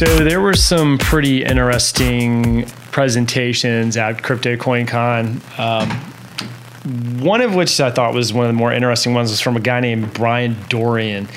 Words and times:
So 0.00 0.24
there 0.24 0.40
were 0.40 0.54
some 0.54 0.96
pretty 0.96 1.44
interesting 1.44 2.64
presentations 2.90 3.98
at 3.98 4.22
Crypto 4.22 4.56
CoinCon. 4.56 5.58
Um, 5.58 5.90
one 7.22 7.42
of 7.42 7.54
which 7.54 7.78
I 7.78 7.90
thought 7.90 8.14
was 8.14 8.32
one 8.32 8.46
of 8.46 8.48
the 8.48 8.56
more 8.56 8.72
interesting 8.72 9.12
ones 9.12 9.28
was 9.28 9.42
from 9.42 9.58
a 9.58 9.60
guy 9.60 9.80
named 9.80 10.14
Brian 10.14 10.56
Dorian. 10.70 11.28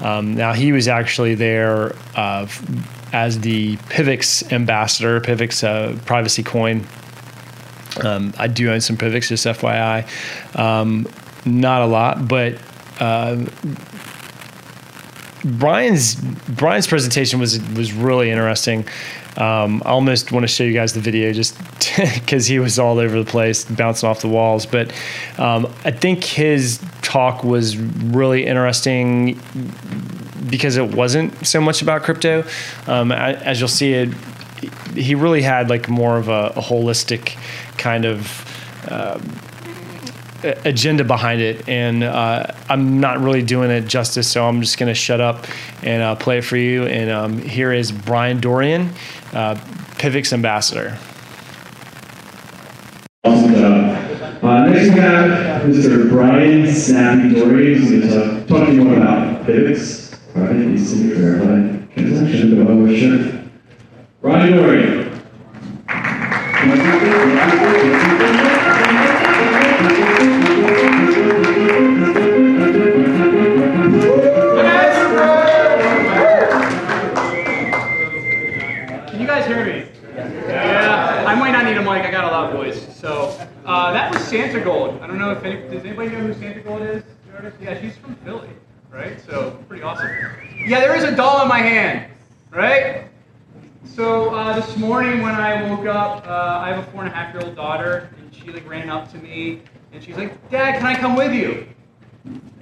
Um, 0.00 0.36
now 0.36 0.52
he 0.52 0.70
was 0.70 0.86
actually 0.86 1.34
there 1.34 1.96
uh, 2.14 2.46
as 3.12 3.40
the 3.40 3.76
Pivx 3.88 4.52
ambassador, 4.52 5.20
Pivx 5.20 5.64
uh, 5.64 5.98
privacy 6.04 6.44
coin. 6.44 6.86
Um, 8.04 8.32
I 8.38 8.46
do 8.46 8.70
own 8.70 8.80
some 8.80 8.96
Pivx, 8.96 9.26
just 9.26 9.46
FYI. 9.46 10.06
Um, 10.56 11.08
not 11.44 11.82
a 11.82 11.86
lot, 11.86 12.28
but 12.28 12.54
uh, 13.00 13.46
Brian's 15.44 16.14
Brian's 16.14 16.86
presentation 16.86 17.40
was 17.40 17.60
was 17.70 17.92
really 17.92 18.30
interesting. 18.30 18.86
Um, 19.36 19.82
I 19.84 19.90
almost 19.90 20.30
want 20.30 20.44
to 20.44 20.48
show 20.48 20.62
you 20.62 20.74
guys 20.74 20.92
the 20.92 21.00
video 21.00 21.32
just 21.32 21.56
because 22.14 22.46
he 22.46 22.58
was 22.58 22.78
all 22.78 22.98
over 22.98 23.22
the 23.22 23.30
place, 23.30 23.64
bouncing 23.64 24.08
off 24.08 24.20
the 24.20 24.28
walls. 24.28 24.66
But 24.66 24.92
um, 25.38 25.66
I 25.84 25.90
think 25.90 26.22
his 26.22 26.84
talk 27.00 27.42
was 27.42 27.76
really 27.76 28.46
interesting 28.46 29.40
because 30.48 30.76
it 30.76 30.94
wasn't 30.94 31.46
so 31.46 31.60
much 31.60 31.82
about 31.82 32.02
crypto. 32.02 32.44
Um, 32.86 33.10
as 33.10 33.58
you'll 33.58 33.68
see, 33.68 33.94
it 33.94 34.14
he 34.94 35.14
really 35.14 35.42
had 35.42 35.70
like 35.70 35.88
more 35.88 36.18
of 36.18 36.28
a, 36.28 36.52
a 36.56 36.60
holistic 36.60 37.36
kind 37.78 38.04
of. 38.04 38.48
Uh, 38.88 39.18
agenda 40.44 41.04
behind 41.04 41.40
it, 41.40 41.68
and 41.68 42.02
uh, 42.02 42.46
I'm 42.68 43.00
not 43.00 43.20
really 43.20 43.42
doing 43.42 43.70
it 43.70 43.82
justice. 43.86 44.30
So 44.30 44.46
I'm 44.46 44.60
just 44.60 44.78
going 44.78 44.88
to 44.88 44.94
shut 44.94 45.20
up 45.20 45.46
and 45.82 46.02
uh, 46.02 46.16
play 46.16 46.38
it 46.38 46.42
for 46.42 46.56
you. 46.56 46.86
And 46.86 47.10
um, 47.10 47.38
here 47.38 47.72
is 47.72 47.92
Brian 47.92 48.40
Dorian, 48.40 48.90
uh, 49.32 49.54
Pivx 49.96 50.32
ambassador. 50.32 50.98
Awesome 53.24 53.54
job. 53.54 54.44
Uh, 54.44 54.66
next 54.66 54.94
we 54.94 55.00
have 55.00 55.62
Mr. 55.62 56.08
Brian 56.08 56.66
Snappy 56.72 57.34
Dorian, 57.34 57.78
who's 57.78 57.90
going 57.90 58.02
to 58.02 58.46
talk 58.46 58.66
to 58.66 58.74
you 58.74 58.84
more 58.84 58.96
about 58.96 59.46
Pivx. 59.46 60.18
All 60.34 60.42
right, 60.42 60.56
he's 60.56 60.92
to 60.92 61.14
verify 61.14 61.86
transaction. 61.94 62.98
Sure. 62.98 63.42
Brian 64.20 64.52
Dorian. 64.56 65.01
And 97.12 97.20
a 97.20 97.24
half 97.24 97.34
year 97.34 97.44
old 97.44 97.56
daughter, 97.56 98.10
and 98.18 98.34
she 98.34 98.50
like 98.50 98.68
ran 98.68 98.88
up 98.88 99.10
to 99.12 99.18
me 99.18 99.60
and 99.92 100.02
she's 100.02 100.16
like, 100.16 100.50
"Dad, 100.50 100.78
can 100.78 100.86
I 100.86 100.94
come 100.94 101.16
with 101.16 101.32
you?" 101.32 101.66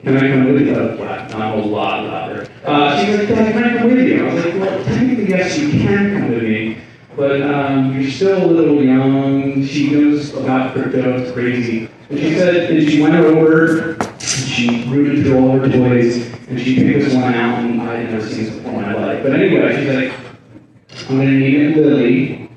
Can 0.02 0.16
I 0.16 0.20
come 0.20 0.52
with 0.52 0.66
you? 0.66 0.74
Uh, 0.74 0.96
wow, 0.98 1.28
not 1.28 1.58
a 1.58 1.60
lot 1.60 2.28
there. 2.28 2.48
Uh, 2.64 3.04
she 3.04 3.16
like, 3.16 3.28
Dad, 3.28 3.52
can 3.52 3.64
I 3.64 3.78
come 3.78 3.88
with 3.88 4.08
you? 4.08 4.26
I 4.26 4.34
was 4.34 4.44
like, 4.44 4.54
well, 4.54 4.84
technically, 4.84 5.28
yes, 5.28 5.58
you 5.58 5.70
can 5.70 6.18
come 6.18 6.30
with 6.30 6.42
me, 6.42 6.78
but 7.14 7.42
um, 7.42 8.00
you're 8.00 8.10
still 8.10 8.42
a 8.42 8.50
little 8.50 8.82
young. 8.82 9.64
She 9.66 9.90
knows 9.90 10.32
about 10.34 10.72
crypto, 10.72 11.20
it's 11.20 11.32
crazy. 11.32 11.90
And 12.08 12.18
she 12.18 12.34
said, 12.34 12.70
and 12.70 12.88
she 12.88 13.02
went 13.02 13.14
over, 13.14 13.92
and 13.92 14.22
she 14.22 14.84
rooted 14.88 15.26
through 15.26 15.38
all 15.38 15.58
her 15.58 15.68
toys, 15.70 16.32
and 16.48 16.58
she 16.58 16.76
picked 16.76 17.04
this 17.04 17.14
one 17.14 17.34
out, 17.34 17.58
and 17.58 17.82
I 17.82 17.96
had 17.96 18.10
never 18.12 18.26
seen 18.26 18.44
this 18.44 18.54
before 18.54 18.72
in 18.72 18.80
my 18.80 18.94
life. 18.94 19.22
But 19.22 19.34
anyway, 19.34 19.76
she's 19.76 19.94
like, 19.94 21.10
I'm 21.10 21.16
going 21.16 21.28
to 21.28 21.38
name 21.38 21.72
it 21.72 21.76
Lily, 21.76 22.49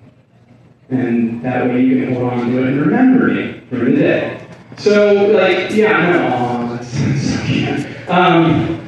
and 0.90 1.42
that 1.44 1.68
way 1.68 1.82
you 1.82 2.06
can 2.06 2.16
hold 2.16 2.34
on 2.34 2.52
to 2.52 2.64
it 2.64 2.68
and 2.68 2.82
remember 2.82 3.28
me 3.28 3.62
for 3.70 3.78
the 3.78 3.92
day. 3.92 4.40
So, 4.78 5.14
like, 5.28 5.72
yeah, 5.72 5.98
I 5.98 6.12
know. 6.12 6.76
That's, 6.76 6.88
so. 8.08 8.14
Um, 8.14 8.80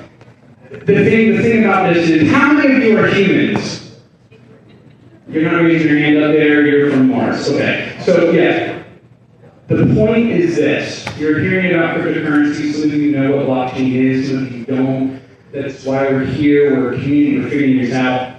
the 0.70 1.04
thing, 1.04 1.36
the 1.36 1.42
thing 1.42 1.64
about 1.64 1.94
this 1.94 2.10
is, 2.10 2.32
how 2.32 2.54
many 2.54 2.76
of 2.76 2.84
you 2.84 2.98
are 2.98 3.08
humans? 3.08 4.00
You're 5.28 5.52
not 5.52 5.62
raising 5.62 5.88
your 5.88 6.00
hand 6.00 6.18
up 6.18 6.32
there. 6.32 6.66
You're 6.66 6.92
from 6.92 7.10
Mars. 7.10 7.50
Okay. 7.50 7.98
So, 8.04 8.32
yeah. 8.32 8.84
The 9.68 9.96
point 9.96 10.30
is 10.30 10.56
this: 10.56 11.08
you're 11.18 11.40
hearing 11.40 11.74
about 11.74 11.98
cryptocurrency. 11.98 12.72
Some 12.72 12.92
of 12.92 12.96
you 12.96 13.18
know 13.18 13.36
what 13.36 13.48
blockchain 13.48 13.96
is. 13.96 14.30
Some 14.30 14.46
of 14.46 14.52
you 14.52 14.64
don't. 14.64 15.22
That's 15.52 15.84
why 15.84 16.08
we're 16.08 16.24
here. 16.24 16.80
We're 16.80 16.94
a 16.94 17.02
community. 17.02 17.40
We're 17.40 17.50
figuring 17.50 17.78
this 17.78 17.94
out 17.94 18.35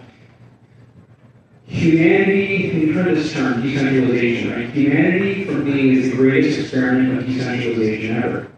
humanity, 1.67 2.71
you've 2.73 2.95
heard 2.95 3.17
this 3.17 3.33
term, 3.33 3.63
decentralization, 3.63 4.53
right? 4.53 4.69
Humanity, 4.71 5.45
for 5.45 5.53
me, 5.53 5.99
is 5.99 6.11
the 6.11 6.17
greatest 6.17 6.61
experiment 6.61 7.19
of 7.19 7.27
decentralization 7.27 8.23
ever. 8.23 8.53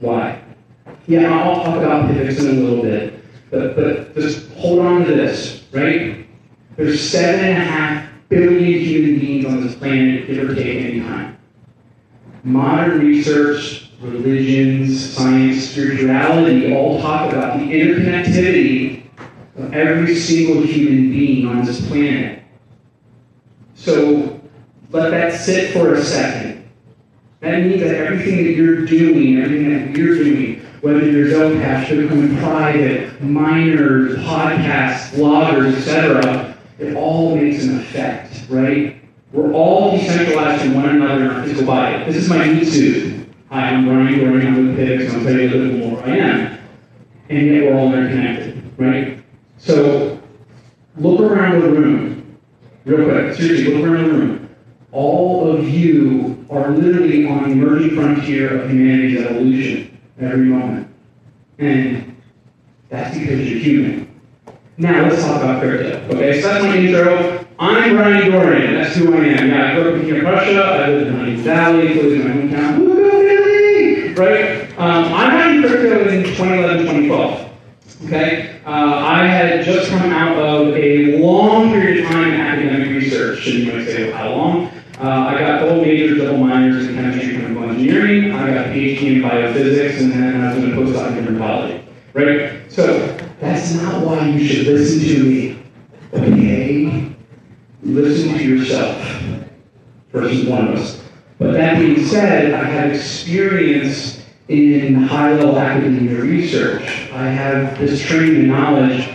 Why? 0.00 0.42
Yeah, 1.06 1.32
I'll 1.32 1.64
talk 1.64 1.76
about 1.76 2.10
Pivx 2.10 2.40
in 2.40 2.58
a 2.58 2.60
little 2.60 2.82
bit, 2.82 3.22
but, 3.50 3.76
but 3.76 4.14
just 4.14 4.50
hold 4.52 4.80
on 4.80 5.04
to 5.04 5.14
this, 5.14 5.64
right? 5.72 6.26
There's 6.76 7.00
seven 7.00 7.44
and 7.44 7.58
a 7.58 7.64
half 7.64 8.10
billion 8.28 8.80
human 8.80 9.20
beings 9.20 9.46
on 9.46 9.62
this 9.62 9.74
planet, 9.76 10.26
give 10.26 10.50
or 10.50 10.54
take 10.54 10.84
any 10.84 11.00
time. 11.00 11.38
Modern 12.42 12.98
research, 13.00 13.90
religions, 14.00 15.14
science, 15.14 15.70
spirituality 15.70 16.74
all 16.74 17.00
talk 17.00 17.32
about 17.32 17.58
the 17.58 17.64
interconnectivity 17.64 19.05
of 19.56 19.72
every 19.72 20.14
single 20.14 20.62
human 20.62 21.10
being 21.10 21.46
on 21.46 21.64
this 21.64 21.86
planet. 21.88 22.42
So 23.74 24.40
let 24.90 25.10
that 25.10 25.40
sit 25.40 25.72
for 25.72 25.94
a 25.94 26.02
second. 26.02 26.68
That 27.40 27.62
means 27.62 27.80
that 27.80 27.94
everything 27.94 28.44
that 28.44 28.52
you're 28.52 28.84
doing, 28.84 29.38
everything 29.38 29.70
that 29.70 29.96
we're 29.96 30.14
doing, 30.14 30.60
whether 30.80 31.08
you're 31.08 31.26
Zcash, 31.26 31.86
Bitcoin 31.86 32.38
Private, 32.40 33.22
miners, 33.22 34.18
podcasts, 34.18 35.10
bloggers, 35.10 35.74
etc., 35.76 36.56
it 36.78 36.94
all 36.94 37.36
makes 37.36 37.64
an 37.64 37.78
effect, 37.78 38.44
right? 38.48 38.96
We're 39.32 39.52
all 39.52 39.96
decentralized 39.96 40.62
from 40.62 40.74
one 40.74 40.88
another 40.88 41.24
in 41.24 41.30
our 41.30 41.42
physical 41.42 41.66
body. 41.66 42.04
This 42.04 42.16
is 42.16 42.28
my 42.28 42.46
meat. 42.46 43.26
Hi, 43.50 43.68
I'm 43.68 43.84
Brian 43.86 44.18
Dorian, 44.18 44.46
I'm 44.46 44.76
with 44.76 45.14
I'll 45.14 45.22
tell 45.22 45.32
you 45.32 45.48
a 45.48 45.50
little 45.50 45.78
bit 45.78 45.88
more 45.88 46.02
I 46.04 46.16
am. 46.16 46.58
And 47.28 47.46
yet 47.46 47.62
we're 47.64 47.78
all 47.78 47.92
interconnected, 47.92 48.72
right? 48.78 49.22
So 49.58 50.20
look 50.96 51.20
around 51.20 51.60
the 51.60 51.68
room, 51.68 52.38
real 52.84 53.04
quick. 53.04 53.34
Seriously, 53.36 53.74
look 53.74 53.90
around 53.90 54.04
the 54.04 54.10
room. 54.10 54.56
All 54.92 55.50
of 55.50 55.68
you 55.68 56.46
are 56.50 56.70
literally 56.70 57.26
on 57.28 57.44
the 57.44 57.50
emerging 57.50 57.96
frontier 57.96 58.62
of 58.62 58.70
humanity's 58.70 59.20
evolution 59.20 59.98
every 60.20 60.46
moment. 60.46 60.88
And 61.58 62.16
that's 62.88 63.16
because 63.16 63.48
you're 63.48 63.58
human. 63.58 64.20
Now 64.78 65.08
let's 65.08 65.22
talk 65.22 65.42
about 65.42 65.62
crypto. 65.62 66.14
Okay, 66.14 66.40
so 66.40 66.48
that's 66.48 66.64
my 66.64 66.76
intro. 66.76 67.46
I'm 67.58 67.96
Brian 67.96 68.30
Dorian. 68.30 68.74
That's 68.74 68.94
who 68.96 69.14
I 69.14 69.24
am. 69.24 69.48
Yeah, 69.48 69.72
I 69.72 69.74
grew 69.74 69.96
up 69.96 70.06
in 70.06 70.24
Russia. 70.24 70.62
I 70.62 70.88
lived 70.88 71.06
in 71.06 71.16
Huntingdon 71.16 71.44
Valley, 71.44 71.88
to 71.94 72.24
my 72.24 72.30
hometown. 72.30 72.78
Woo! 72.78 74.14
Right? 74.14 74.78
Um, 74.78 75.12
I 75.14 75.30
got 75.30 75.54
into 75.54 75.68
crypto 75.68 76.08
in 76.10 76.24
2011, 76.24 76.78
2012. 76.84 77.45
Okay? 78.04 78.60
Uh, 78.66 78.70
I 78.70 79.26
had 79.26 79.64
just 79.64 79.90
come 79.90 80.12
out 80.12 80.36
of 80.36 80.74
a 80.74 81.18
long 81.18 81.70
period 81.70 82.04
of 82.04 82.10
time 82.10 82.34
in 82.34 82.40
academic 82.40 82.88
research, 82.90 83.46
and 83.46 83.58
you 83.58 83.72
might 83.72 83.86
say, 83.86 84.10
how 84.10 84.30
long? 84.30 84.66
Uh, 84.98 85.26
I 85.28 85.38
got 85.38 85.60
double 85.60 85.82
majors, 85.82 86.18
double 86.18 86.38
minors 86.38 86.86
in 86.86 86.94
chemistry 86.94 87.34
and 87.34 87.42
chemical 87.42 87.70
engineering. 87.70 88.32
I 88.32 88.54
got 88.54 88.66
a 88.66 88.70
PhD 88.70 89.16
in 89.16 89.22
biophysics, 89.22 90.00
and 90.00 90.12
then 90.12 90.40
I 90.40 90.54
was 90.54 90.64
in 90.64 90.72
a 90.72 90.76
postdoc 90.76 91.16
in 91.16 91.24
dermatology. 91.24 91.84
Right? 92.12 92.70
So, 92.70 93.16
that's 93.40 93.74
not 93.74 94.04
why 94.04 94.28
you 94.28 94.46
should 94.46 94.66
listen 94.66 95.00
to 95.00 95.24
me. 95.24 95.62
Okay? 96.12 97.14
Listen 97.82 98.34
to 98.36 98.44
yourself, 98.44 98.96
first 100.10 100.34
and 100.34 100.48
foremost. 100.48 101.02
But 101.38 101.52
that 101.52 101.78
being 101.78 102.04
said, 102.04 102.54
I 102.54 102.64
have 102.64 102.92
experience 102.92 104.25
in 104.48 104.94
high 104.94 105.32
level 105.32 105.58
academia 105.58 106.20
research. 106.20 107.10
I 107.12 107.28
have 107.28 107.78
this 107.78 108.00
training 108.00 108.36
and 108.36 108.48
knowledge. 108.48 109.08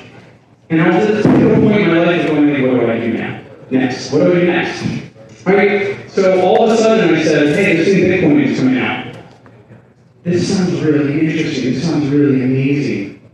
And 0.70 0.82
I 0.82 0.88
was 0.88 1.08
at 1.08 1.16
this 1.16 1.26
point 1.26 1.82
in 1.82 1.88
my 1.88 2.04
life 2.04 2.28
going, 2.28 2.50
what 2.50 2.80
do 2.80 2.92
I 2.92 3.00
do 3.00 3.14
now? 3.14 3.44
Next. 3.70 4.12
What 4.12 4.20
do 4.20 4.32
I 4.32 4.40
do 4.40 4.48
next? 4.48 4.86
Right. 5.46 6.10
So 6.10 6.42
all 6.42 6.64
of 6.64 6.72
a 6.72 6.78
sudden 6.78 7.16
I 7.16 7.24
said, 7.24 7.56
hey, 7.56 7.78
this 7.78 7.88
new 7.88 8.06
Bitcoin 8.06 8.46
is 8.46 8.60
coming 8.60 8.78
out. 8.78 9.16
This 10.24 10.56
sounds 10.56 10.80
really 10.82 11.20
interesting. 11.20 11.74
This 11.74 11.84
sounds 11.84 12.08
really 12.10 12.44
amazing. 12.44 13.30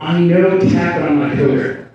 I 0.00 0.18
know 0.18 0.58
I'm 0.58 1.18
not 1.20 1.32
a 1.32 1.36
coder. 1.36 1.88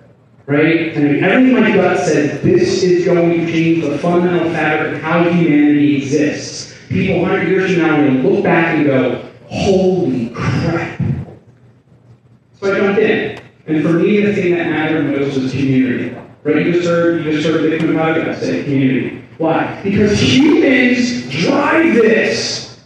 right? 0.46 0.96
Mean, 0.96 1.22
everything 1.22 1.60
my 1.60 1.72
gut 1.72 1.98
said 1.98 2.42
this 2.42 2.82
is 2.82 3.04
going 3.04 3.32
to 3.32 3.52
change 3.52 3.84
the 3.84 3.98
fundamental 3.98 4.50
fabric 4.50 4.94
of 4.94 5.02
how 5.02 5.24
humanity 5.24 5.96
exists. 5.96 6.67
People 6.88 7.20
100 7.20 7.48
years 7.48 7.72
from 7.72 7.82
now 7.82 7.94
are 7.94 8.06
going 8.06 8.22
to 8.22 8.28
look 8.28 8.42
back 8.42 8.76
and 8.76 8.86
go, 8.86 9.30
holy 9.48 10.30
crap. 10.30 11.00
So 12.60 12.74
I 12.74 12.78
jumped 12.78 13.00
in. 13.00 13.40
And 13.66 13.82
for 13.82 13.92
me, 13.92 14.22
the 14.22 14.34
thing 14.34 14.54
that 14.54 14.70
mattered 14.70 15.04
most 15.04 15.36
was 15.36 15.52
community. 15.52 16.16
Right? 16.42 16.64
You 16.64 16.72
just 16.72 16.88
heard, 16.88 17.24
you 17.24 17.32
just 17.32 17.46
heard 17.46 17.60
Bitcoin 17.60 17.94
podcast 17.94 18.40
say 18.40 18.64
community. 18.64 19.22
Why? 19.36 19.80
Because 19.82 20.18
humans 20.18 21.28
drive 21.30 21.94
this. 21.94 22.80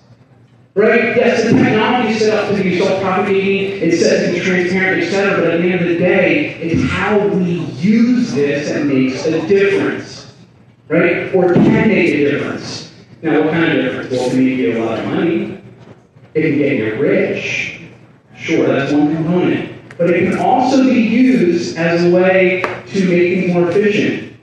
Right? 0.75 1.17
Yes, 1.17 1.45
the 1.45 1.53
technology 1.53 2.15
is 2.15 2.19
set 2.19 2.33
up 2.33 2.57
to 2.57 2.63
be 2.63 2.79
self-propagating, 2.79 3.83
it's 3.83 4.01
set 4.01 4.27
to 4.27 4.33
be 4.33 4.41
transparent, 4.41 5.05
etc. 5.05 5.37
But 5.37 5.55
at 5.55 5.61
the 5.61 5.71
end 5.71 5.83
of 5.83 5.89
the 5.89 5.99
day, 5.99 6.55
it's 6.55 6.91
how 6.91 7.25
we 7.29 7.61
use 7.77 8.33
this 8.33 8.71
that 8.71 8.85
makes 8.87 9.25
a 9.27 9.47
difference. 9.47 10.35
Right? 10.89 11.33
Or 11.35 11.55
can 11.55 11.89
make 11.89 12.09
a 12.09 12.31
difference. 12.31 12.82
Now, 13.23 13.41
what 13.41 13.53
kind 13.53 13.79
of 13.79 13.85
difference? 13.85 14.11
Well, 14.11 14.31
it 14.31 14.35
make 14.35 14.59
you 14.59 14.79
a 14.79 14.85
lot 14.85 14.99
of 14.99 15.07
money. 15.07 15.63
It 16.35 16.43
can 16.43 16.59
get 16.59 16.77
you 16.77 17.01
rich. 17.01 17.81
Sure, 18.37 18.67
that's 18.67 18.93
one 18.93 19.15
component. 19.15 19.97
But 19.97 20.11
it 20.11 20.29
can 20.29 20.41
also 20.41 20.83
be 20.83 21.01
used 21.01 21.77
as 21.77 22.05
a 22.05 22.11
way 22.11 22.63
to 22.63 23.09
make 23.09 23.45
things 23.45 23.55
more 23.55 23.71
efficient. 23.71 24.37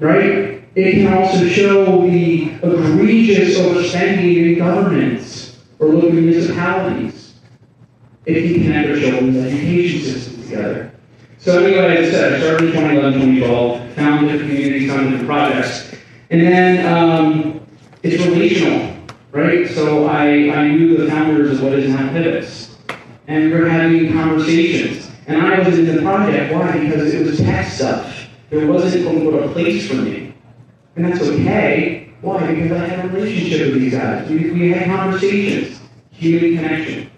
Right? 0.00 0.64
It 0.74 0.92
can 0.94 1.14
also 1.14 1.46
show 1.46 2.02
the 2.02 2.50
egregious 2.54 3.56
overspending 3.56 4.36
in 4.36 4.58
governments 4.58 5.60
or 5.78 5.90
local 5.90 6.10
municipalities. 6.10 7.34
It 8.26 8.42
can 8.42 8.64
connect 8.64 8.88
our 8.88 8.96
children's 8.96 9.36
education 9.36 10.00
systems 10.00 10.48
together. 10.48 10.92
So 11.38 11.64
anyway, 11.64 11.98
as 11.98 12.08
I 12.08 12.10
said, 12.10 12.32
I 12.32 12.40
started 12.40 12.64
in 12.64 12.72
2011, 12.72 13.20
2012, 13.20 13.94
found 13.94 14.26
different 14.26 14.50
communities, 14.50 14.90
found 14.90 15.10
different 15.10 15.26
projects. 15.26 15.94
And 16.30 16.40
then 16.40 16.92
um, 16.92 17.63
it's 18.04 18.22
relational, 18.26 18.96
right? 19.32 19.66
So 19.70 20.06
I, 20.06 20.54
I 20.54 20.68
knew 20.68 20.96
the 20.96 21.08
founders 21.08 21.52
of 21.52 21.62
what 21.62 21.72
is 21.72 21.88
now 21.88 22.10
PIVX. 22.10 22.76
And 23.26 23.50
we 23.50 23.58
were 23.58 23.68
having 23.68 24.12
conversations. 24.12 25.10
And 25.26 25.40
I 25.40 25.66
was 25.66 25.78
in 25.78 25.86
the 25.86 26.02
project. 26.02 26.52
Why? 26.52 26.78
Because 26.78 27.14
it 27.14 27.24
was 27.24 27.38
tech 27.38 27.66
stuff. 27.66 28.28
There 28.50 28.66
wasn't, 28.66 29.06
quote 29.06 29.16
unquote, 29.16 29.50
a 29.50 29.52
place 29.54 29.88
for 29.88 29.94
me. 29.94 30.34
And 30.96 31.06
that's 31.06 31.22
okay. 31.22 32.12
Why? 32.20 32.54
Because 32.54 32.72
I 32.72 32.86
had 32.86 33.06
a 33.06 33.08
relationship 33.08 33.72
with 33.72 33.80
these 33.80 33.94
guys. 33.94 34.28
We, 34.28 34.50
we 34.50 34.70
had 34.70 34.86
conversations, 34.86 35.80
human 36.10 36.56
connection. 36.56 37.10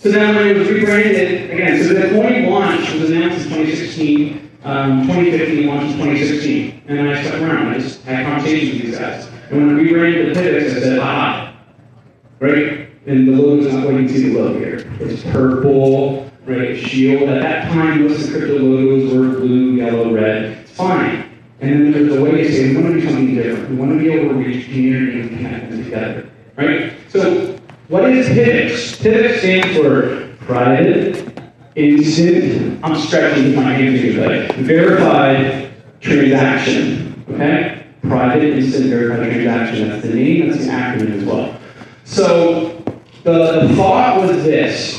So 0.00 0.10
then 0.10 0.34
when 0.34 0.48
it 0.48 0.56
was 0.56 0.68
rebranded, 0.68 1.50
again, 1.50 1.84
so 1.84 1.92
the 1.92 2.08
coin 2.08 2.46
launch 2.46 2.90
was 2.94 3.10
announced 3.10 3.46
in 3.46 3.52
2016, 3.52 4.50
um, 4.64 5.02
2015, 5.02 5.66
launched 5.66 5.92
in 5.92 5.98
2016. 5.98 6.82
And 6.88 6.98
then 6.98 7.08
I 7.08 7.22
stuck 7.22 7.40
around. 7.40 7.68
I 7.68 7.78
just 7.78 8.02
had 8.02 8.26
conversations 8.26 8.72
with 8.72 8.82
these 8.82 8.98
guys. 8.98 9.28
And 9.52 9.66
when 9.66 9.76
I 9.76 9.78
rebranded 9.82 10.34
the 10.34 10.40
PIVX, 10.40 10.76
I 10.76 10.80
said, 10.80 10.98
ah, 10.98 11.54
right? 12.42 12.88
And 13.06 13.28
the 13.28 13.32
logo's 13.32 13.72
not 13.72 13.86
what 13.86 13.94
you 13.94 14.08
see 14.08 14.36
logo 14.36 14.58
here. 14.58 14.84
It's 15.00 15.22
purple, 15.22 16.30
right? 16.44 16.76
Shield. 16.76 17.28
At 17.28 17.42
that 17.42 17.72
time, 17.72 18.02
most 18.02 18.26
of 18.26 18.32
the 18.32 18.38
crypto 18.38 18.58
logos 18.58 19.14
were 19.14 19.40
blue, 19.40 19.76
yellow, 19.76 20.12
red. 20.12 20.58
It's 20.58 20.72
fine. 20.72 21.30
And 21.60 21.70
then 21.70 21.92
there's 21.92 22.12
a 22.12 22.20
way 22.20 22.42
to 22.42 22.52
say 22.52 22.74
we 22.74 22.82
want 22.82 22.94
to 22.94 23.00
do 23.00 23.06
something 23.06 23.34
different. 23.36 23.70
We 23.70 23.76
want 23.76 23.92
to 23.92 23.98
be 23.98 24.12
able 24.12 24.30
to 24.30 24.34
reach 24.34 24.64
community 24.66 25.20
and 25.20 25.30
connect 25.30 25.70
them 25.70 25.84
together. 25.84 26.30
Right? 26.56 26.92
So 27.08 27.56
what 27.86 28.10
is 28.10 28.26
PIVX? 28.28 29.00
PIVX 29.00 29.38
stands 29.38 29.76
for 29.76 30.36
private, 30.44 31.40
instant, 31.76 32.84
I'm 32.84 32.96
stretching 32.96 33.54
my 33.54 33.72
hands 33.72 34.00
here, 34.00 34.48
but 34.48 34.56
verified 34.56 35.72
transaction. 36.00 37.24
Okay? 37.30 37.86
Private, 38.02 38.58
instant, 38.58 38.86
verified 38.86 39.30
transaction. 39.30 39.88
That's 39.88 40.02
the 40.02 40.14
name, 40.14 40.50
that's 40.50 40.66
the 40.66 40.72
acronym 40.72 41.18
as 41.18 41.24
well. 41.24 41.61
So 42.04 42.82
the, 43.24 43.66
the 43.66 43.74
thought 43.76 44.20
was 44.20 44.44
this. 44.44 44.98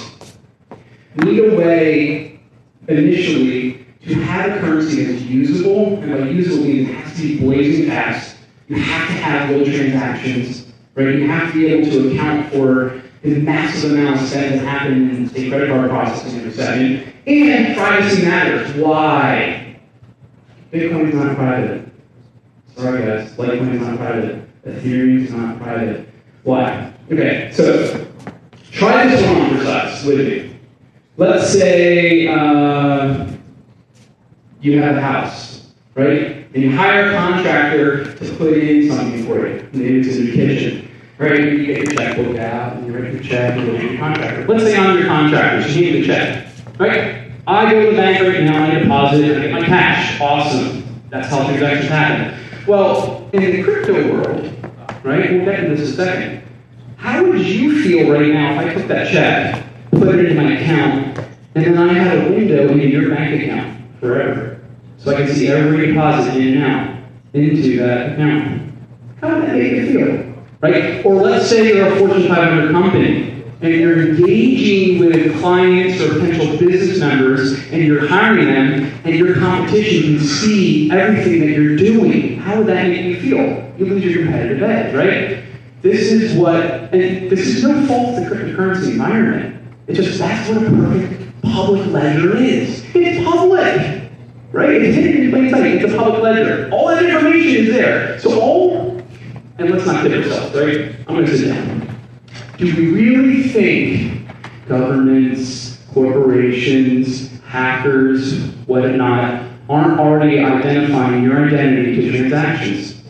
Need 1.15 1.39
a 1.39 1.57
way 1.57 2.39
initially 2.87 3.85
to 4.07 4.15
have 4.15 4.57
a 4.57 4.59
currency 4.59 5.03
that's 5.05 5.21
usable, 5.21 5.99
and 5.99 6.11
by 6.11 6.29
usable 6.29 6.65
means 6.65 6.89
it 6.89 6.93
has 6.95 7.15
to 7.15 7.21
be 7.21 7.39
blazing 7.39 7.87
fast. 7.87 8.37
You 8.67 8.77
have 8.77 9.07
to 9.07 9.13
have 9.13 9.49
low 9.51 9.63
transactions, 9.63 10.73
right? 10.95 11.15
You 11.15 11.27
have 11.27 11.53
to 11.53 11.59
be 11.59 11.67
able 11.67 11.91
to 11.91 12.11
account 12.13 12.51
for 12.51 13.01
the 13.21 13.39
massive 13.39 13.91
amount 13.91 14.19
of 14.19 14.27
spend 14.27 14.59
that 14.59 14.65
happen 14.65 15.09
in 15.09 15.29
say 15.29 15.49
credit 15.49 15.69
card 15.69 15.89
processing 15.89 16.41
in 16.41 16.47
a 16.47 16.51
second. 16.51 17.13
And 17.25 17.77
privacy 17.77 18.25
matters. 18.25 18.75
Why? 18.75 19.79
Bitcoin 20.71 21.09
is 21.09 21.15
not 21.15 21.35
private. 21.35 21.89
Sorry 22.75 23.05
guys, 23.05 23.31
Litecoin 23.33 23.75
is 23.75 23.81
not 23.81 23.97
private. 23.97 24.65
Ethereum 24.65 25.23
is 25.23 25.31
not 25.31 25.61
private. 25.61 26.09
Why? 26.43 26.92
Okay, 27.11 27.51
so 27.53 28.07
try 28.71 29.07
this 29.07 29.21
one 29.21 29.41
on 29.41 29.57
for 29.57 29.65
size 29.65 30.05
with 30.05 30.19
me. 30.19 30.55
Let's 31.17 31.49
say 31.51 32.27
uh, 32.27 33.27
you 34.61 34.81
have 34.81 34.95
a 34.95 35.01
house, 35.01 35.73
right? 35.95 36.47
And 36.53 36.63
you 36.63 36.71
hire 36.71 37.09
a 37.09 37.13
contractor 37.13 38.15
to 38.15 38.35
put 38.35 38.53
in 38.53 38.89
something 38.89 39.25
for 39.25 39.47
you. 39.47 39.69
Maybe 39.73 39.99
it's 39.99 40.15
in 40.15 40.27
your 40.27 40.35
kitchen, 40.35 40.91
right? 41.17 41.39
You 41.39 41.65
get 41.65 41.77
your 41.79 41.91
checkbook 41.91 42.37
out 42.37 42.77
and 42.77 42.87
you 42.87 42.97
write 42.97 43.13
your 43.13 43.21
check 43.21 43.57
and 43.57 43.67
you 43.67 43.89
your 43.89 43.99
contractor. 43.99 44.47
Let's 44.47 44.63
say 44.63 44.77
I'm 44.77 44.97
your 44.97 45.07
contractor, 45.07 45.69
so 45.69 45.77
you 45.77 45.91
need 45.91 46.03
a 46.03 46.05
check, 46.05 46.47
right? 46.79 47.31
I 47.45 47.69
go 47.69 47.83
to 47.83 47.91
the 47.91 47.97
bank 47.97 48.21
right 48.21 48.43
now, 48.43 48.63
I 48.63 48.79
deposit 48.79 49.25
it, 49.25 49.37
I 49.37 49.41
get 49.41 49.51
my 49.51 49.65
cash. 49.65 50.21
Awesome. 50.21 51.01
That's 51.09 51.27
how 51.27 51.45
transactions 51.45 51.89
happen. 51.89 52.39
Well, 52.65 53.29
in 53.33 53.41
the 53.41 53.61
crypto 53.61 54.13
world, 54.13 54.45
right? 55.03 55.29
We'll 55.29 55.45
get 55.45 55.65
into 55.65 55.75
this 55.75 55.93
in 55.93 55.99
a 55.99 56.05
second. 56.05 56.43
How 57.03 57.21
would 57.21 57.45
you 57.45 57.83
feel 57.83 58.09
right 58.09 58.33
now 58.33 58.53
if 58.53 58.59
I 58.59 58.73
took 58.73 58.87
that 58.87 59.11
check, 59.11 59.61
put 59.91 60.15
it 60.15 60.31
in 60.31 60.37
my 60.37 60.53
account, 60.53 61.19
and 61.53 61.65
then 61.65 61.77
I 61.77 61.91
had 61.91 62.17
a 62.17 62.29
window 62.31 62.69
in 62.69 62.79
your 62.79 63.13
bank 63.13 63.43
account 63.43 63.77
forever? 63.99 64.61
So 64.99 65.13
I 65.13 65.15
can 65.15 65.35
see 65.35 65.49
every 65.49 65.87
deposit 65.87 66.37
in 66.37 66.53
and 66.53 66.63
out 66.63 66.97
into 67.33 67.77
that 67.79 68.13
account. 68.13 68.71
How 69.19 69.35
would 69.35 69.49
that 69.49 69.53
make 69.53 69.73
you 69.73 69.91
feel? 69.91 70.33
Right? 70.61 71.05
Or 71.05 71.15
let's 71.15 71.49
say 71.49 71.75
you're 71.75 71.91
a 71.91 71.99
Fortune 71.99 72.25
500 72.29 72.71
company 72.71 73.43
and 73.59 73.73
you're 73.73 74.07
engaging 74.07 74.99
with 74.99 75.37
clients 75.41 76.01
or 76.01 76.21
potential 76.21 76.57
business 76.57 77.01
members 77.01 77.69
and 77.73 77.83
you're 77.83 78.07
hiring 78.07 78.45
them 78.45 78.93
and 79.03 79.13
your 79.13 79.35
competition 79.35 80.19
can 80.19 80.25
see 80.25 80.89
everything 80.89 81.41
that 81.41 81.49
you're 81.49 81.75
doing. 81.75 82.37
How 82.37 82.59
would 82.59 82.67
that 82.67 82.87
make 82.87 83.03
you 83.03 83.19
feel? 83.19 83.73
You 83.77 83.93
lose 83.93 84.05
your 84.05 84.23
competitive 84.23 84.63
edge, 84.63 84.95
right? 84.95 85.43
This 85.83 86.13
is 86.13 86.33
what, 86.37 86.82
and 86.93 87.29
this 87.29 87.47
is 87.47 87.63
no 87.63 87.85
fault 87.87 88.09
of 88.09 88.15
the 88.23 88.35
cryptocurrency 88.35 88.91
environment. 88.91 89.59
It's 89.87 89.97
just 89.97 90.19
that's 90.19 90.47
what 90.47 90.63
a 90.63 90.69
perfect 90.69 91.41
public 91.41 91.87
ledger 91.87 92.37
is. 92.37 92.85
It's 92.93 93.27
public. 93.27 94.11
Right? 94.51 94.81
It's 94.83 94.95
hidden 94.95 95.23
in 95.23 95.31
plain 95.31 95.49
sight. 95.49 95.65
It's 95.65 95.91
a 95.91 95.97
public 95.97 96.21
ledger. 96.21 96.69
All 96.71 96.89
that 96.89 97.03
information 97.03 97.65
is 97.65 97.73
there. 97.73 98.19
So 98.19 98.39
all, 98.39 99.01
and 99.57 99.71
let's 99.71 99.85
not 99.87 100.03
kid 100.03 100.23
ourselves, 100.23 100.55
right? 100.55 100.95
I'm 101.07 101.15
going 101.15 101.25
to 101.25 101.37
sit 101.37 101.47
down. 101.47 101.99
Do 102.57 102.65
we 102.65 102.91
really 102.91 103.49
think 103.49 104.27
governments, 104.67 105.79
corporations, 105.91 107.31
hackers, 107.41 108.39
whatnot, 108.67 109.43
aren't 109.67 109.99
already 109.99 110.39
identifying 110.39 111.23
your 111.23 111.47
identity 111.47 111.95
to 111.95 112.11
transactions? 112.11 113.01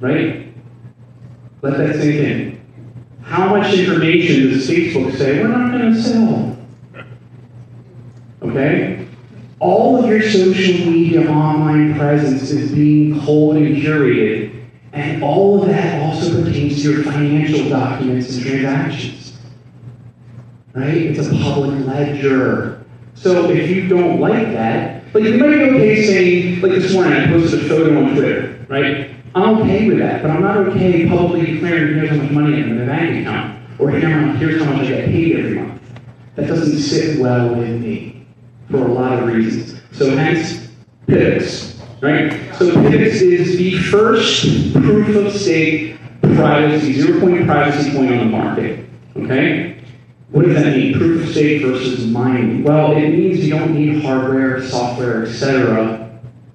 Right? 0.00 0.43
Let 1.64 1.78
that 1.78 1.96
sink 1.96 2.14
in. 2.16 2.60
How 3.22 3.48
much 3.48 3.72
information 3.72 4.50
does 4.50 4.68
Facebook 4.68 5.16
say 5.16 5.42
we're 5.42 5.48
not 5.48 5.72
going 5.72 5.94
to 5.94 6.02
sell? 6.02 6.56
Okay? 8.42 9.04
all 9.64 9.98
of 9.98 10.10
your 10.10 10.20
social 10.20 10.90
media 10.90 11.26
online 11.30 11.94
presence 11.94 12.50
is 12.50 12.70
being 12.70 13.18
culled 13.22 13.56
and 13.56 13.76
curated, 13.78 14.62
and 14.92 15.22
all 15.22 15.62
of 15.62 15.68
that 15.68 16.02
also 16.02 16.44
pertains 16.44 16.82
to 16.82 16.92
your 16.92 17.02
financial 17.02 17.70
documents 17.70 18.34
and 18.34 18.44
transactions. 18.44 19.38
Right? 20.74 20.94
It's 20.94 21.26
a 21.26 21.30
public 21.30 21.86
ledger. 21.86 22.84
So 23.14 23.48
if 23.48 23.70
you 23.70 23.88
don't 23.88 24.20
like 24.20 24.48
that, 24.48 25.02
like 25.14 25.24
you 25.24 25.38
might 25.38 25.48
be 25.48 25.62
okay 25.62 26.04
saying, 26.04 26.60
like 26.60 26.72
this 26.72 26.92
morning 26.92 27.14
I 27.14 27.26
posted 27.28 27.64
a 27.64 27.68
photo 27.68 28.04
on 28.04 28.12
Twitter, 28.12 28.66
right? 28.68 29.14
I'm 29.34 29.62
okay 29.62 29.88
with 29.88 29.98
that, 29.98 30.22
but 30.22 30.30
I'm 30.30 30.42
not 30.42 30.56
okay 30.56 31.08
publicly 31.08 31.54
declaring 31.54 31.94
here's 31.94 32.10
how 32.10 32.16
much 32.16 32.30
money 32.30 32.54
I 32.54 32.58
have 32.58 32.68
in 32.68 32.78
my 32.78 32.86
bank 32.86 33.26
account, 33.26 33.80
or 33.80 33.90
here's 33.90 34.62
how 34.62 34.72
much 34.72 34.86
I 34.86 34.88
get 34.88 35.04
paid 35.06 35.36
every 35.36 35.58
month. 35.58 35.82
That 36.36 36.46
doesn't 36.46 36.78
sit 36.78 37.20
well 37.20 37.52
with 37.54 37.80
me 37.80 38.26
for 38.70 38.78
a 38.78 38.92
lot 38.92 39.18
of 39.18 39.26
reasons. 39.26 39.80
So 39.90 40.16
hence, 40.16 40.68
PIVX, 41.08 41.80
right? 42.00 42.54
So 42.56 42.70
PIVX 42.70 43.22
is 43.22 43.56
the 43.56 43.78
first 43.78 44.72
proof 44.72 45.16
of 45.16 45.32
stake 45.32 45.96
privacy, 46.20 46.92
zero 46.92 47.18
point 47.20 47.44
privacy 47.44 47.90
point 47.96 48.12
on 48.12 48.18
the 48.18 48.24
market, 48.26 48.86
okay? 49.16 49.82
What 50.30 50.46
does 50.46 50.54
that 50.62 50.76
mean? 50.76 50.94
Proof 50.94 51.24
of 51.24 51.30
stake 51.30 51.62
versus 51.62 52.06
mining. 52.06 52.62
Well, 52.62 52.96
it 52.96 53.10
means 53.10 53.44
you 53.44 53.50
don't 53.50 53.74
need 53.74 54.02
hardware, 54.02 54.62
software, 54.62 55.24
etc. 55.26 56.03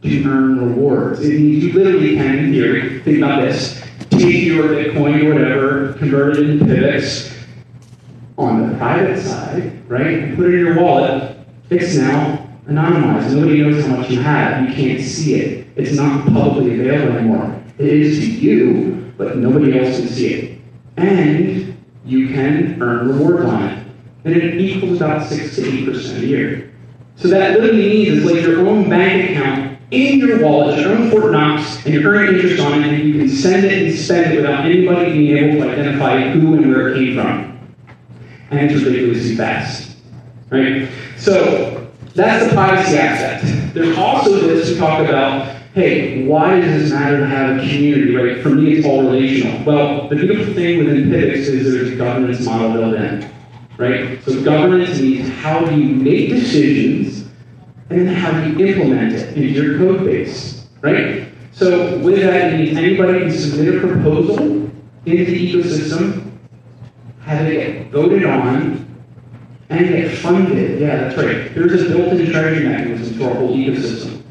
to 0.01 0.23
earn 0.25 0.59
rewards. 0.59 1.19
It 1.21 1.39
means 1.39 1.63
you 1.63 1.73
literally 1.73 2.15
can, 2.15 2.39
in 2.39 2.51
theory, 2.51 3.01
think 3.01 3.17
about 3.17 3.41
this, 3.41 3.81
take 4.09 4.43
your 4.43 4.69
Bitcoin 4.69 5.23
or 5.25 5.33
whatever, 5.33 5.93
convert 5.93 6.37
it 6.37 6.49
into 6.49 6.65
PIVX 6.65 7.37
on 8.37 8.69
the 8.69 8.77
private 8.77 9.21
side, 9.21 9.89
right? 9.89 10.19
And 10.19 10.37
put 10.37 10.45
it 10.45 10.53
in 10.55 10.65
your 10.65 10.81
wallet. 10.81 11.37
It's 11.69 11.95
now 11.95 12.47
anonymized. 12.67 13.33
Nobody 13.33 13.61
knows 13.61 13.85
how 13.85 13.97
much 13.97 14.09
you 14.09 14.21
have. 14.21 14.67
You 14.67 14.73
can't 14.73 15.01
see 15.01 15.35
it. 15.35 15.67
It's 15.75 15.93
not 15.93 16.25
publicly 16.25 16.79
available 16.79 17.17
anymore. 17.17 17.63
It 17.77 17.87
is 17.87 18.19
to 18.19 18.25
you, 18.25 19.13
but 19.17 19.37
nobody 19.37 19.77
else 19.77 19.99
can 19.99 20.07
see 20.07 20.33
it. 20.33 20.61
And 20.97 21.77
you 22.05 22.29
can 22.29 22.81
earn 22.81 23.09
rewards 23.09 23.45
on 23.45 23.63
it. 23.63 23.87
And 24.25 24.35
it 24.35 24.59
equals 24.59 24.97
about 24.97 25.27
6 25.27 25.55
to 25.55 25.61
8% 25.61 26.17
a 26.17 26.25
year. 26.25 26.73
So 27.15 27.27
that 27.29 27.59
literally 27.59 27.89
means 27.89 28.17
it's 28.17 28.31
like 28.31 28.41
your 28.41 28.65
own 28.67 28.89
bank 28.89 29.31
account 29.31 29.68
in 29.91 30.19
your 30.19 30.43
wallet, 30.43 30.79
your 30.79 30.91
own 30.91 31.09
Fort 31.09 31.31
Knox, 31.31 31.83
and 31.85 31.93
you're 31.93 32.13
earning 32.13 32.35
interest 32.35 32.61
on 32.61 32.83
it, 32.83 32.87
and 32.87 33.03
you 33.03 33.19
can 33.19 33.29
send 33.29 33.65
it 33.65 33.87
and 33.87 33.97
spend 33.97 34.33
it 34.33 34.37
without 34.37 34.65
anybody 34.65 35.13
being 35.13 35.37
able 35.37 35.63
to 35.63 35.71
identify 35.71 36.29
who 36.29 36.55
and 36.55 36.69
where 36.69 36.89
it 36.89 36.95
came 36.95 37.15
from. 37.15 37.59
And 38.51 38.71
it's 38.71 38.83
ridiculously 38.83 39.35
fast. 39.35 39.97
Right? 40.49 40.89
So 41.17 41.91
that's 42.15 42.45
the 42.47 42.53
privacy 42.53 42.97
aspect. 42.97 43.73
There's 43.73 43.97
also 43.97 44.39
this 44.39 44.69
to 44.69 44.77
talk 44.77 45.07
about 45.07 45.57
hey, 45.73 46.25
why 46.25 46.59
does 46.59 46.81
this 46.81 46.91
matter 46.91 47.19
to 47.19 47.27
have 47.27 47.57
a 47.57 47.59
community, 47.59 48.15
right? 48.15 48.41
For 48.41 48.49
me, 48.49 48.73
it's 48.73 48.85
all 48.87 49.03
relational. 49.03 49.63
Well, 49.63 50.09
the 50.09 50.15
beautiful 50.15 50.53
thing 50.53 50.79
within 50.79 51.09
PIVX 51.09 51.35
is 51.35 51.71
there's 51.71 51.91
a 51.91 51.95
governance 51.95 52.43
model 52.43 52.73
built 52.73 52.95
in, 52.95 53.31
right? 53.77 54.21
So 54.23 54.43
governance 54.43 54.99
means 54.99 55.29
how 55.29 55.63
do 55.63 55.79
you 55.79 55.95
make 55.95 56.29
decisions 56.29 57.08
and 57.89 58.07
then 58.07 58.15
how 58.15 58.31
do 58.31 58.49
you 58.49 58.67
implement 58.67 59.13
it 59.13 59.35
into 59.35 59.47
your 59.47 59.77
code 59.77 60.05
base, 60.05 60.67
right? 60.81 61.27
So 61.51 61.97
with 61.99 62.21
that, 62.21 62.53
it 62.53 62.57
means 62.57 62.77
anybody 62.77 63.21
can 63.21 63.31
submit 63.31 63.75
a 63.75 63.79
proposal 63.79 64.39
into 65.05 65.25
the 65.25 65.53
ecosystem, 65.53 66.31
have 67.21 67.47
it 67.47 67.89
voted 67.91 68.25
on, 68.25 68.85
and 69.69 69.87
get 69.87 70.17
funded. 70.17 70.79
Yeah, 70.79 70.97
that's 70.97 71.17
right. 71.17 71.53
There's 71.53 71.81
a 71.83 71.89
built-in 71.89 72.31
treasury 72.31 72.67
mechanism 72.67 73.17
to 73.17 73.25
our 73.27 73.35
whole 73.35 73.55
ecosystem. 73.55 74.21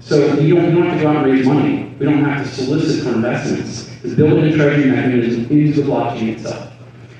So 0.00 0.34
you 0.38 0.56
don't, 0.56 0.74
don't 0.74 0.86
have 0.86 0.98
to 0.98 1.02
go 1.02 1.10
out 1.10 1.16
and 1.24 1.26
raise 1.26 1.46
money. 1.46 1.94
We 1.98 2.06
don't 2.06 2.24
have 2.24 2.44
to 2.44 2.52
solicit 2.52 3.04
for 3.04 3.14
investments. 3.14 3.90
It's 4.02 4.14
built-in 4.14 4.52
treasury 4.54 4.90
mechanism 4.90 5.46
into 5.50 5.82
the 5.82 5.88
blockchain 5.88 6.34
itself. 6.34 6.72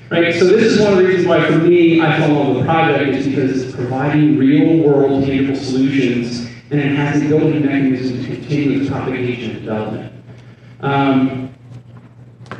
Right? 0.09 0.35
So 0.35 0.45
this 0.45 0.73
is 0.73 0.79
one 0.79 0.93
of 0.93 0.99
the 0.99 1.05
reasons 1.05 1.27
why, 1.27 1.45
for 1.47 1.57
me, 1.57 1.99
I 1.99 2.17
fell 2.19 2.29
in 2.29 2.35
love 2.35 2.47
with 2.49 2.57
the 2.59 2.63
project 2.65 3.09
is 3.15 3.27
because 3.27 3.63
it's 3.63 3.75
providing 3.75 4.37
real-world 4.37 5.25
tangible 5.25 5.55
solutions, 5.55 6.47
and 6.69 6.79
it 6.79 6.95
has 6.95 7.23
a 7.23 7.27
built-in 7.27 7.65
mechanism 7.65 8.23
to 8.23 8.27
continue 8.27 8.81
its 8.81 8.89
propagation 8.89 9.51
and 9.51 9.59
development. 9.61 10.13
Um, 10.81 11.53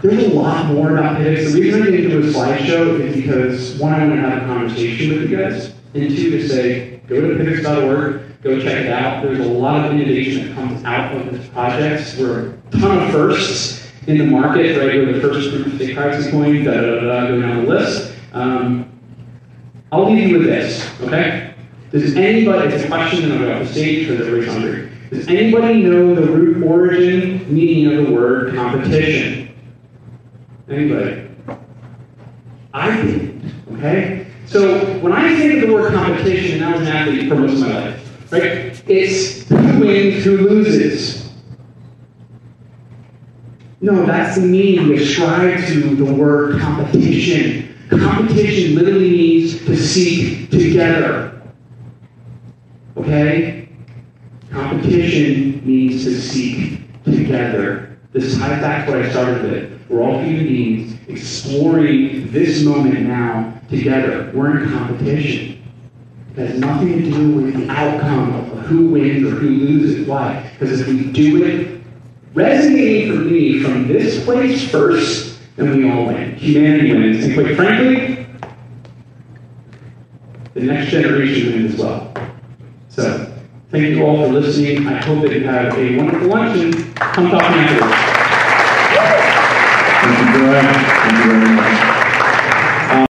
there's 0.02 0.24
a 0.24 0.30
lot 0.30 0.66
more 0.74 0.98
about 0.98 1.18
PIVX. 1.18 1.54
The 1.54 1.62
reason 1.62 1.84
I 1.84 1.86
didn't 1.92 2.10
do 2.10 2.20
a 2.20 2.32
slideshow 2.32 3.00
is 3.00 3.16
because 3.16 3.76
one, 3.80 3.94
I 3.94 4.08
want 4.08 4.22
to 4.22 4.30
have 4.30 4.44
a 4.44 4.46
conversation 4.46 5.10
with 5.10 5.30
you 5.30 5.38
guys, 5.38 5.68
and 5.94 6.10
two, 6.10 6.32
to 6.32 6.48
say, 6.48 6.98
go 7.08 7.22
to 7.22 7.44
pivx.org, 7.44 8.42
go 8.42 8.60
check 8.60 8.86
it 8.86 8.92
out. 8.92 9.22
There's 9.22 9.40
a 9.40 9.44
lot 9.44 9.86
of 9.86 9.92
innovation 9.94 10.48
that 10.48 10.56
comes 10.56 10.84
out 10.84 11.16
of 11.16 11.32
this 11.32 11.48
project. 11.50 12.16
We're 12.20 12.50
a 12.50 12.72
ton 12.72 13.04
of 13.04 13.12
firsts 13.12 13.85
in 14.08 14.18
the 14.18 14.26
market, 14.26 14.78
right? 14.78 14.96
We're 14.96 15.14
the 15.14 15.22
first 15.22 15.50
group 15.50 15.66
to 15.66 15.78
take 15.78 15.96
privacy 15.96 16.32
coin, 16.32 16.64
da 16.64 16.74
da 16.74 16.82
da 16.82 17.02
da, 17.02 17.28
go 17.28 17.42
down 17.42 17.66
the 17.66 17.70
list. 17.70 18.14
Um, 18.34 18.92
I'll 19.92 20.12
leave 20.12 20.30
you 20.30 20.38
with 20.40 20.48
this, 20.48 20.90
okay? 21.02 21.54
Does 21.92 22.16
anybody, 22.16 22.74
it's 22.74 22.84
a 22.84 22.88
question 22.88 23.32
I'll 23.32 23.40
go 23.40 23.54
off 23.54 23.68
the 23.68 23.74
stage 23.74 24.08
because 24.08 24.28
everybody's 24.28 24.54
hungry. 24.54 24.92
Does 25.10 25.28
anybody 25.28 25.84
know 25.84 26.14
the 26.14 26.24
root 26.24 26.64
origin 26.64 27.54
meaning 27.54 27.98
of 27.98 28.08
the 28.08 28.14
word 28.14 28.54
competition? 28.56 29.56
Anybody? 30.70 31.30
I 32.74 33.02
didn't, 33.02 33.54
okay? 33.74 34.28
So 34.46 35.00
when 35.00 35.14
I 35.14 35.36
think 35.38 35.56
of 35.56 35.70
the 35.70 35.74
word 35.74 35.94
competition, 35.94 36.62
and 36.62 36.66
I 36.66 36.78
was 36.78 36.82
an 36.82 36.88
athlete 36.88 37.30
for 37.30 37.36
most 37.36 37.54
of 37.54 37.60
my 37.62 37.74
life, 37.74 38.32
right? 38.32 38.84
It's 38.90 39.48
who 39.48 39.80
wins, 39.80 40.24
who 40.24 40.38
loses. 40.38 41.25
No, 43.82 44.06
that's 44.06 44.36
the 44.36 44.42
meaning 44.42 44.88
we 44.88 45.02
ascribe 45.02 45.66
to 45.68 45.96
the 45.96 46.06
word 46.06 46.60
competition. 46.62 47.76
Competition 47.90 48.76
literally 48.76 49.12
means 49.12 49.66
to 49.66 49.76
seek 49.76 50.50
together. 50.50 51.42
Okay? 52.98 53.70
Competition 54.50 55.66
means 55.66 56.04
to 56.06 56.20
seek 56.20 56.82
together. 57.04 58.00
This 58.14 58.38
ties 58.38 58.62
back 58.62 58.86
to 58.86 58.94
what 58.94 59.02
I 59.02 59.10
started 59.10 59.44
with. 59.44 59.90
We're 59.90 60.02
all 60.02 60.22
human 60.22 60.48
beings 60.48 60.98
exploring 61.10 62.32
this 62.32 62.64
moment 62.64 63.02
now 63.02 63.60
together. 63.70 64.32
We're 64.34 64.64
in 64.64 64.72
competition. 64.72 65.64
It 66.32 66.48
has 66.50 66.60
nothing 66.60 67.04
to 67.04 67.12
do 67.12 67.32
with 67.34 67.56
the 67.56 67.70
outcome 67.70 68.34
of 68.34 68.66
who 68.66 68.90
wins 68.90 69.28
or 69.28 69.32
who 69.32 69.50
loses. 69.50 70.08
Why? 70.08 70.50
Because 70.54 70.82
if 70.82 70.88
we 70.88 71.12
do 71.12 71.44
it 71.44 71.76
resonating 72.36 73.12
for 73.12 73.20
me 73.24 73.64
from 73.64 73.88
this 73.88 74.24
place 74.24 74.70
first, 74.70 75.40
then 75.56 75.78
we 75.78 75.90
all 75.90 76.06
win. 76.06 76.36
Humanity 76.36 76.94
wins. 76.94 77.24
And 77.24 77.34
quite 77.34 77.56
frankly, 77.56 78.28
the 80.54 80.62
next 80.62 80.92
generation 80.92 81.54
wins 81.54 81.74
as 81.74 81.80
well. 81.80 82.14
So, 82.90 83.34
thank 83.72 83.88
you 83.88 84.06
all 84.06 84.28
for 84.28 84.34
listening. 84.34 84.86
I 84.88 85.02
hope 85.04 85.24
that 85.24 85.32
you 85.32 85.46
have 85.46 85.78
a 85.78 85.98
wonderful 85.98 86.28
lunch 86.28 86.60
and 86.60 86.96
come 86.96 87.32
talk 87.32 87.42
to 87.42 87.52
me 87.52 87.64
afterwards. 87.64 87.96
Thank 90.06 90.20
you, 90.20 90.48
Brad. 90.48 90.76
Thank 90.76 91.26
you 91.26 91.32
very 91.32 91.56
much. 91.56 91.75